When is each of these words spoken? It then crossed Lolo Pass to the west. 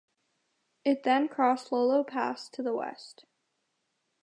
It 0.83 1.03
then 1.03 1.27
crossed 1.27 1.71
Lolo 1.71 2.03
Pass 2.03 2.49
to 2.49 2.63
the 2.63 2.73
west. 2.73 3.25